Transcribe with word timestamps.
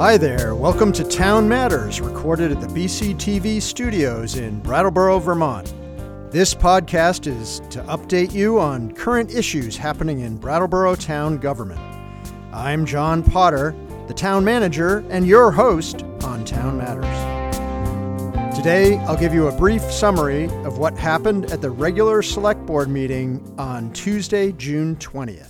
Hi 0.00 0.16
there. 0.16 0.54
Welcome 0.54 0.92
to 0.92 1.04
Town 1.04 1.46
Matters, 1.46 2.00
recorded 2.00 2.50
at 2.50 2.62
the 2.62 2.68
BCTV 2.68 3.60
studios 3.60 4.36
in 4.36 4.58
Brattleboro, 4.60 5.18
Vermont. 5.18 5.74
This 6.32 6.54
podcast 6.54 7.26
is 7.26 7.60
to 7.68 7.82
update 7.82 8.32
you 8.32 8.58
on 8.58 8.92
current 8.92 9.30
issues 9.34 9.76
happening 9.76 10.20
in 10.20 10.38
Brattleboro 10.38 10.94
town 10.94 11.36
government. 11.36 11.82
I'm 12.50 12.86
John 12.86 13.22
Potter, 13.22 13.76
the 14.08 14.14
town 14.14 14.42
manager 14.42 15.04
and 15.10 15.26
your 15.26 15.50
host 15.50 16.02
on 16.24 16.46
Town 16.46 16.78
Matters. 16.78 18.56
Today, 18.56 18.96
I'll 19.00 19.18
give 19.18 19.34
you 19.34 19.48
a 19.48 19.58
brief 19.58 19.82
summary 19.82 20.46
of 20.64 20.78
what 20.78 20.96
happened 20.96 21.52
at 21.52 21.60
the 21.60 21.70
regular 21.70 22.22
select 22.22 22.64
board 22.64 22.88
meeting 22.88 23.54
on 23.58 23.92
Tuesday, 23.92 24.52
June 24.52 24.96
20th. 24.96 25.49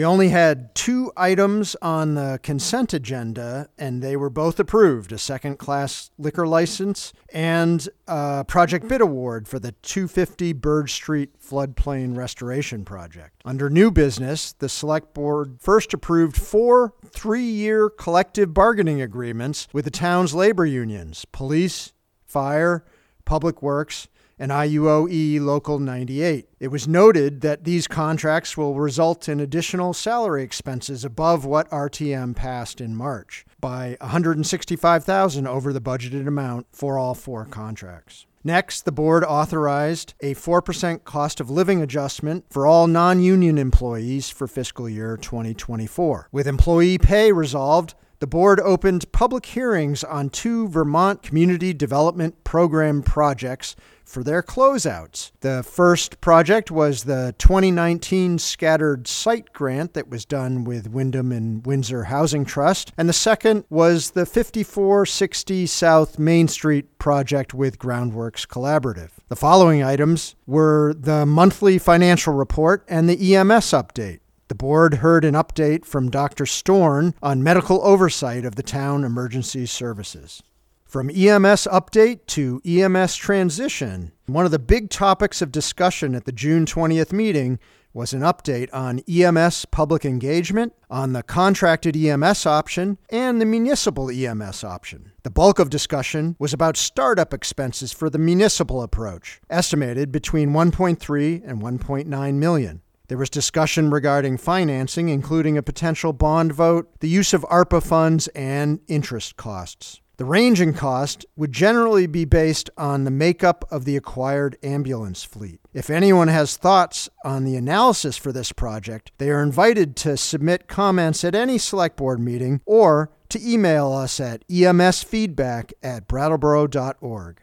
We 0.00 0.06
only 0.06 0.30
had 0.30 0.74
two 0.74 1.12
items 1.14 1.76
on 1.82 2.14
the 2.14 2.40
consent 2.42 2.94
agenda, 2.94 3.68
and 3.76 4.02
they 4.02 4.16
were 4.16 4.30
both 4.30 4.58
approved 4.58 5.12
a 5.12 5.18
second 5.18 5.58
class 5.58 6.10
liquor 6.16 6.46
license 6.46 7.12
and 7.34 7.86
a 8.08 8.42
project 8.48 8.88
bid 8.88 9.02
award 9.02 9.46
for 9.46 9.58
the 9.58 9.72
250 9.82 10.54
Birge 10.54 10.94
Street 10.94 11.38
floodplain 11.38 12.16
restoration 12.16 12.82
project. 12.82 13.42
Under 13.44 13.68
new 13.68 13.90
business, 13.90 14.54
the 14.54 14.70
Select 14.70 15.12
Board 15.12 15.58
first 15.60 15.92
approved 15.92 16.34
four 16.34 16.94
three 17.04 17.44
year 17.44 17.90
collective 17.90 18.54
bargaining 18.54 19.02
agreements 19.02 19.68
with 19.70 19.84
the 19.84 19.90
town's 19.90 20.32
labor 20.32 20.64
unions 20.64 21.26
police, 21.26 21.92
fire, 22.24 22.86
public 23.26 23.60
works, 23.60 24.08
and 24.40 24.50
IUOE 24.50 25.38
Local 25.38 25.78
98. 25.78 26.48
It 26.58 26.68
was 26.68 26.88
noted 26.88 27.42
that 27.42 27.64
these 27.64 27.86
contracts 27.86 28.56
will 28.56 28.74
result 28.74 29.28
in 29.28 29.38
additional 29.38 29.92
salary 29.92 30.42
expenses 30.42 31.04
above 31.04 31.44
what 31.44 31.70
RTM 31.70 32.34
passed 32.34 32.80
in 32.80 32.96
March 32.96 33.44
by 33.60 33.98
165,000 34.00 35.46
over 35.46 35.72
the 35.72 35.80
budgeted 35.80 36.26
amount 36.26 36.66
for 36.72 36.98
all 36.98 37.14
four 37.14 37.44
contracts. 37.44 38.26
Next, 38.42 38.86
the 38.86 38.92
board 38.92 39.22
authorized 39.22 40.14
a 40.20 40.34
4% 40.34 41.04
cost 41.04 41.40
of 41.40 41.50
living 41.50 41.82
adjustment 41.82 42.46
for 42.48 42.66
all 42.66 42.86
non 42.86 43.20
union 43.20 43.58
employees 43.58 44.30
for 44.30 44.48
fiscal 44.48 44.88
year 44.88 45.18
2024. 45.18 46.30
With 46.32 46.46
employee 46.46 46.96
pay 46.96 47.32
resolved, 47.32 47.94
the 48.20 48.26
board 48.26 48.60
opened 48.60 49.10
public 49.12 49.46
hearings 49.46 50.04
on 50.04 50.28
two 50.28 50.68
Vermont 50.68 51.22
Community 51.22 51.72
Development 51.72 52.44
Program 52.44 53.02
projects 53.02 53.74
for 54.04 54.22
their 54.22 54.42
closeouts. 54.42 55.30
The 55.40 55.62
first 55.62 56.20
project 56.20 56.70
was 56.70 57.04
the 57.04 57.34
2019 57.38 58.38
Scattered 58.38 59.06
Site 59.06 59.52
Grant 59.54 59.94
that 59.94 60.10
was 60.10 60.26
done 60.26 60.64
with 60.64 60.90
Windham 60.90 61.32
and 61.32 61.64
Windsor 61.64 62.04
Housing 62.04 62.44
Trust, 62.44 62.92
and 62.98 63.08
the 63.08 63.14
second 63.14 63.64
was 63.70 64.10
the 64.10 64.26
5460 64.26 65.66
South 65.66 66.18
Main 66.18 66.48
Street 66.48 66.98
project 66.98 67.54
with 67.54 67.78
Groundworks 67.78 68.46
Collaborative. 68.46 69.12
The 69.28 69.36
following 69.36 69.82
items 69.82 70.34
were 70.46 70.92
the 70.92 71.24
monthly 71.24 71.78
financial 71.78 72.34
report 72.34 72.84
and 72.86 73.08
the 73.08 73.34
EMS 73.34 73.70
update. 73.70 74.20
The 74.50 74.56
board 74.56 74.94
heard 74.94 75.24
an 75.24 75.34
update 75.34 75.84
from 75.84 76.10
Dr. 76.10 76.44
Storn 76.44 77.14
on 77.22 77.40
medical 77.40 77.80
oversight 77.84 78.44
of 78.44 78.56
the 78.56 78.64
town 78.64 79.04
emergency 79.04 79.64
services. 79.64 80.42
From 80.84 81.08
EMS 81.08 81.68
update 81.70 82.26
to 82.26 82.60
EMS 82.66 83.14
transition, 83.14 84.10
one 84.26 84.44
of 84.44 84.50
the 84.50 84.58
big 84.58 84.90
topics 84.90 85.40
of 85.40 85.52
discussion 85.52 86.16
at 86.16 86.24
the 86.24 86.32
June 86.32 86.66
20th 86.66 87.12
meeting 87.12 87.60
was 87.92 88.12
an 88.12 88.22
update 88.22 88.68
on 88.72 89.02
EMS 89.08 89.66
public 89.66 90.04
engagement, 90.04 90.72
on 90.90 91.12
the 91.12 91.22
contracted 91.22 91.96
EMS 91.96 92.44
option, 92.44 92.98
and 93.08 93.40
the 93.40 93.46
municipal 93.46 94.10
EMS 94.10 94.64
option. 94.64 95.12
The 95.22 95.30
bulk 95.30 95.60
of 95.60 95.70
discussion 95.70 96.34
was 96.40 96.52
about 96.52 96.76
startup 96.76 97.32
expenses 97.32 97.92
for 97.92 98.10
the 98.10 98.18
municipal 98.18 98.82
approach, 98.82 99.40
estimated 99.48 100.10
between 100.10 100.50
1.3 100.50 101.48
and 101.48 101.62
1.9 101.62 102.34
million. 102.34 102.82
There 103.10 103.18
was 103.18 103.28
discussion 103.28 103.90
regarding 103.90 104.36
financing, 104.36 105.08
including 105.08 105.58
a 105.58 105.64
potential 105.64 106.12
bond 106.12 106.52
vote, 106.52 106.88
the 107.00 107.08
use 107.08 107.34
of 107.34 107.42
ARPA 107.50 107.82
funds, 107.82 108.28
and 108.36 108.78
interest 108.86 109.36
costs. 109.36 110.00
The 110.18 110.24
range 110.24 110.60
in 110.60 110.74
cost 110.74 111.26
would 111.34 111.50
generally 111.50 112.06
be 112.06 112.24
based 112.24 112.70
on 112.78 113.02
the 113.02 113.10
makeup 113.10 113.64
of 113.68 113.84
the 113.84 113.96
acquired 113.96 114.56
ambulance 114.62 115.24
fleet. 115.24 115.58
If 115.74 115.90
anyone 115.90 116.28
has 116.28 116.56
thoughts 116.56 117.08
on 117.24 117.42
the 117.42 117.56
analysis 117.56 118.16
for 118.16 118.30
this 118.30 118.52
project, 118.52 119.10
they 119.18 119.30
are 119.30 119.42
invited 119.42 119.96
to 119.96 120.16
submit 120.16 120.68
comments 120.68 121.24
at 121.24 121.34
any 121.34 121.58
select 121.58 121.96
board 121.96 122.20
meeting 122.20 122.60
or 122.64 123.10
to 123.30 123.44
email 123.44 123.90
us 123.90 124.20
at 124.20 124.46
emsfeedback 124.46 125.72
at 125.82 126.06
brattleboro.org. 126.06 127.40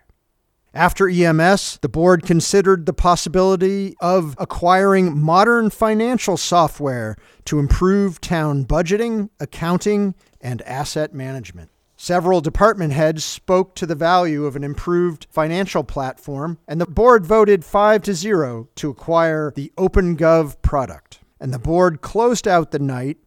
After 0.73 1.09
EMS, 1.09 1.79
the 1.81 1.89
board 1.89 2.23
considered 2.23 2.85
the 2.85 2.94
possibility 2.94 3.95
of 4.00 4.35
acquiring 4.38 5.17
modern 5.17 5.69
financial 5.69 6.38
software 6.38 7.16
to 7.45 7.57
improve 7.57 8.22
town 8.22 8.66
budgeting, 8.66 9.29
accounting, 9.39 10.13
and 10.41 10.61
asset 10.63 11.13
management. 11.13 11.72
Several 11.95 12.41
department 12.41 12.94
heads 12.94 13.25
spoke 13.25 13.73
to 13.75 13.88
the 13.88 13.95
value 13.95 14.45
of 14.45 14.55
an 14.55 14.63
improved 14.63 15.25
financial 15.31 15.83
platform, 15.83 16.59
and 16.67 16.79
the 16.79 16.85
board 16.85 17.25
voted 17.25 17.66
5 17.66 18.03
to 18.03 18.13
0 18.13 18.69
to 18.75 18.89
acquire 18.89 19.51
the 19.55 19.72
OpenGov 19.78 20.61
product. 20.61 21.19
And 21.39 21.51
the 21.51 21.59
board 21.59 22.01
closed 22.01 22.47
out 22.47 22.69
the 22.69 22.79
night 22.79 23.17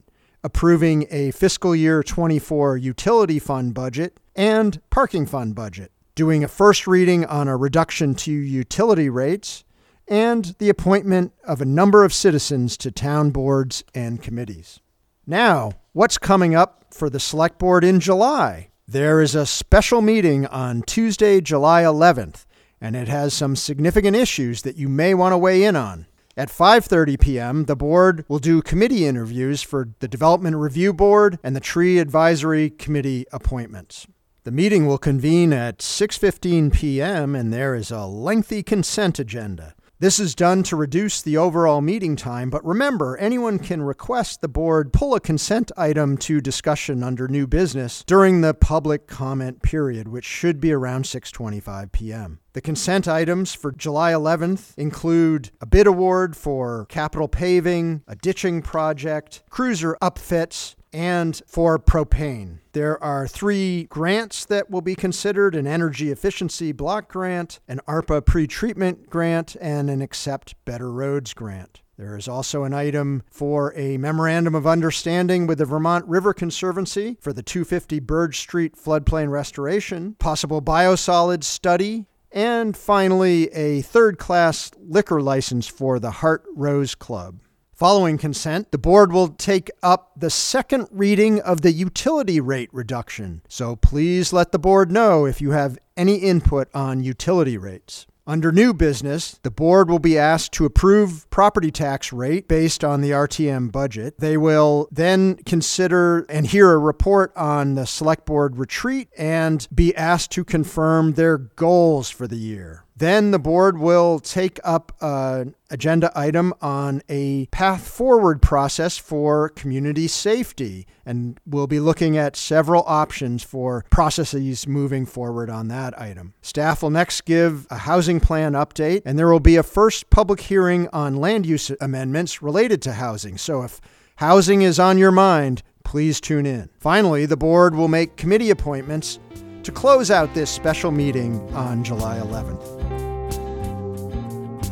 approving 0.45 1.07
a 1.11 1.33
fiscal 1.33 1.75
year 1.75 2.03
24 2.03 2.77
utility 2.77 3.39
fund 3.39 3.75
budget 3.75 4.21
and 4.37 4.81
parking 4.91 5.27
fund 5.27 5.55
budget 5.55 5.91
doing 6.15 6.45
a 6.45 6.49
first 6.49 6.87
reading 6.87 7.25
on 7.25 7.49
a 7.49 7.57
reduction 7.57 8.15
to 8.15 8.33
utility 8.33 9.09
rates, 9.09 9.65
and 10.09 10.57
the 10.59 10.69
appointment 10.69 11.33
of 11.45 11.61
a 11.61 11.65
number 11.65 12.05
of 12.05 12.13
citizens 12.13 12.77
to 12.77 12.91
town 12.91 13.31
boards 13.31 13.85
and 13.95 14.23
committees. 14.23 14.81
Now, 15.27 15.73
what's 15.93 16.19
coming 16.19 16.55
up 16.55 16.87
for 16.93 17.09
the 17.09 17.21
Select 17.21 17.59
Board 17.59 17.85
in 17.85 18.01
July? 18.01 18.71
There 18.89 19.23
is 19.23 19.37
a 19.37 19.47
special 19.47 20.01
meeting 20.03 20.47
on 20.47 20.83
Tuesday, 20.83 21.41
July 21.41 21.83
11th, 21.83 22.45
and 22.81 22.97
it 22.97 23.07
has 23.07 23.33
some 23.33 23.55
significant 23.55 24.17
issues 24.17 24.63
that 24.63 24.77
you 24.77 24.89
may 24.89 25.15
want 25.15 25.33
to 25.33 25.39
weigh 25.39 25.63
in 25.63 25.77
on. 25.77 26.07
At 26.37 26.49
5:30 26.49 27.21
p.m., 27.21 27.65
the 27.67 27.77
board 27.77 28.25
will 28.27 28.39
do 28.39 28.63
committee 28.63 29.07
interviews 29.07 29.63
for 29.63 29.91
the 30.01 30.09
Development 30.09 30.57
Review 30.57 30.93
Board 30.93 31.39
and 31.45 31.55
the 31.55 31.61
Tree 31.61 31.99
Advisory 31.99 32.71
Committee 32.71 33.27
appointments. 33.31 34.07
The 34.43 34.51
meeting 34.51 34.87
will 34.87 34.97
convene 34.97 35.53
at 35.53 35.81
6:15 35.81 36.73
p.m. 36.73 37.35
and 37.35 37.53
there 37.53 37.75
is 37.75 37.91
a 37.91 38.07
lengthy 38.07 38.63
consent 38.63 39.19
agenda. 39.19 39.75
This 39.99 40.19
is 40.19 40.35
done 40.35 40.63
to 40.63 40.77
reduce 40.77 41.21
the 41.21 41.37
overall 41.37 41.83
meeting 41.83 42.17
time, 42.17 42.49
but 42.49 42.65
remember, 42.65 43.19
anyone 43.19 43.59
can 43.59 43.83
request 43.83 44.41
the 44.41 44.49
board 44.49 44.95
pull 44.95 45.15
a 45.15 45.21
consent 45.21 45.71
item 45.77 46.17
to 46.19 46.41
discussion 46.41 47.03
under 47.03 47.29
new 47.29 47.47
business 47.47 48.03
during 48.07 48.41
the 48.41 48.55
public 48.55 49.07
comment 49.07 49.61
period, 49.61 50.09
which 50.09 50.25
should 50.25 50.59
be 50.59 50.73
around 50.73 51.05
6:25 51.05 51.93
p.m. 51.93 52.41
The 52.55 52.63
consent 52.63 53.07
items 53.07 53.53
for 53.53 53.73
July 53.73 54.13
11th 54.13 54.73
include 54.79 55.51
a 55.61 55.67
bid 55.67 55.87
award 55.87 56.35
for 56.35 56.87
capital 56.87 57.29
paving, 57.29 58.03
a 58.09 58.17
ditching 58.17 58.63
project, 58.63 59.43
cruiser 59.51 59.99
upfits, 60.01 60.77
and 60.93 61.41
for 61.47 61.79
propane. 61.79 62.59
There 62.73 63.03
are 63.03 63.27
three 63.27 63.85
grants 63.85 64.45
that 64.47 64.71
will 64.71 64.81
be 64.81 64.95
considered 64.95 65.55
an 65.55 65.67
energy 65.67 66.11
efficiency 66.11 66.73
block 66.73 67.09
grant, 67.11 67.61
an 67.69 67.81
ARPA 67.87 68.23
pretreatment 68.23 69.09
grant, 69.09 69.57
and 69.61 69.91
an 69.91 70.03
Accept 70.03 70.55
Better 70.65 70.91
Roads 70.91 71.35
grant. 71.35 71.83
There 71.97 72.17
is 72.17 72.29
also 72.29 72.65
an 72.65 72.73
item 72.73 73.23
for 73.31 73.75
a 73.77 73.99
memorandum 73.99 74.55
of 74.55 74.67
understanding 74.67 75.47
with 75.47 75.59
the 75.59 75.67
Vermont 75.67 76.07
River 76.07 76.33
Conservancy 76.33 77.19
for 77.21 77.35
the 77.35 77.43
250 77.43 78.01
Birge 78.01 78.37
Street 78.37 78.75
floodplain 78.75 79.29
restoration, 79.29 80.15
possible 80.15 80.63
biosolids 80.63 81.45
study, 81.45 82.07
and 82.33 82.75
finally 82.75 83.49
a 83.53 83.83
third 83.83 84.19
class 84.19 84.71
liquor 84.79 85.21
license 85.21 85.67
for 85.67 85.99
the 85.99 86.11
Hart 86.11 86.43
Rose 86.55 86.95
Club. 86.95 87.41
Following 87.81 88.19
consent, 88.19 88.73
the 88.73 88.77
board 88.77 89.11
will 89.11 89.29
take 89.29 89.71
up 89.83 90.13
the 90.15 90.29
second 90.29 90.87
reading 90.91 91.41
of 91.41 91.63
the 91.63 91.73
utility 91.73 92.39
rate 92.39 92.69
reduction. 92.75 93.41
So 93.49 93.75
please 93.75 94.35
let 94.35 94.53
the 94.53 94.59
board 94.59 94.93
know 94.93 95.25
if 95.25 95.41
you 95.41 95.53
have 95.53 95.79
any 95.97 96.17
input 96.17 96.69
on 96.75 97.03
utility 97.03 97.57
rates. 97.57 98.07
Under 98.27 98.53
new 98.53 98.75
business, 98.75 99.41
the 99.43 99.51
board 99.51 99.89
will 99.89 99.99
be 99.99 100.19
asked 100.19 100.53
to 100.53 100.67
approve 100.67 101.29
property 101.31 101.71
tax 101.71 102.13
rate 102.13 102.49
based 102.49 102.85
on 102.85 103.01
the 103.01 103.13
RTM 103.13 103.73
budget. 103.73 104.19
They 104.19 104.37
will 104.37 104.87
then 104.93 105.37
consider 105.47 106.27
and 106.29 106.47
hear 106.47 106.73
a 106.73 106.79
report 106.79 107.33
on 107.35 107.77
the 107.77 107.87
select 107.87 108.27
board 108.27 108.59
retreat 108.59 109.09
and 109.17 109.67
be 109.75 109.97
asked 109.97 110.33
to 110.33 110.45
confirm 110.45 111.15
their 111.15 111.39
goals 111.39 112.11
for 112.11 112.29
the 112.29 112.37
year. 112.37 112.85
Then 113.01 113.31
the 113.31 113.39
board 113.39 113.79
will 113.79 114.19
take 114.21 114.61
up 114.63 114.93
an 115.01 115.55
agenda 115.71 116.13
item 116.15 116.53
on 116.61 117.01
a 117.09 117.47
path 117.47 117.89
forward 117.89 118.43
process 118.43 118.99
for 118.99 119.49
community 119.49 120.07
safety. 120.07 120.87
And 121.07 121.41
we'll 121.47 121.67
be 121.67 121.81
looking 121.81 122.19
at 122.19 122.37
several 122.37 122.85
options 122.87 123.43
for 123.43 123.87
processes 123.89 124.67
moving 124.67 125.07
forward 125.07 125.49
on 125.49 125.69
that 125.69 125.99
item. 125.99 126.35
Staff 126.43 126.83
will 126.83 126.91
next 126.91 127.23
give 127.23 127.67
a 127.71 127.79
housing 127.79 128.21
plan 128.21 128.53
update, 128.53 129.01
and 129.07 129.19
there 129.19 129.33
will 129.33 129.41
be 129.41 129.57
a 129.57 129.63
first 129.63 130.11
public 130.11 130.41
hearing 130.41 130.87
on 130.93 131.17
land 131.17 131.47
use 131.47 131.73
amendments 131.81 132.43
related 132.43 132.83
to 132.83 132.93
housing. 132.93 133.39
So 133.39 133.63
if 133.63 133.81
housing 134.17 134.61
is 134.61 134.79
on 134.79 134.99
your 134.99 135.11
mind, 135.11 135.63
please 135.85 136.21
tune 136.21 136.45
in. 136.45 136.69
Finally, 136.79 137.25
the 137.25 137.39
board 137.39 137.75
will 137.75 137.89
make 137.89 138.17
committee 138.19 138.51
appointments 138.51 139.19
to 139.63 139.73
close 139.73 140.11
out 140.11 140.33
this 140.35 140.51
special 140.51 140.91
meeting 140.91 141.41
on 141.55 141.85
July 141.85 142.19
11th. 142.19 142.81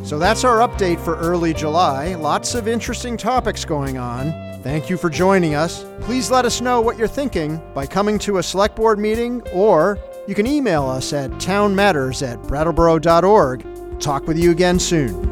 So 0.07 0.19
that's 0.19 0.43
our 0.43 0.67
update 0.67 0.99
for 1.05 1.17
early 1.17 1.53
July. 1.53 2.15
Lots 2.15 2.55
of 2.55 2.67
interesting 2.67 3.19
topics 3.19 3.67
going 3.67 3.99
on. 3.99 4.33
Thank 4.63 4.89
you 4.89 4.97
for 4.97 5.11
joining 5.11 5.55
us. 5.55 5.85
Please 6.01 6.31
let 6.31 6.45
us 6.45 6.61
know 6.63 6.81
what 6.81 6.97
you're 6.97 7.07
thinking 7.07 7.61
by 7.75 7.87
coming 7.87 8.19
to 8.21 8.39
a 8.39 8.43
select 8.43 8.75
board 8.75 8.99
meeting 8.99 9.43
or 9.53 9.99
you 10.27 10.35
can 10.35 10.47
email 10.47 10.87
us 10.87 11.13
at 11.13 11.31
townmatters 11.33 12.27
at 12.27 12.39
brattleboro.org. 12.43 14.01
Talk 14.01 14.27
with 14.27 14.39
you 14.39 14.51
again 14.51 14.79
soon. 14.79 15.28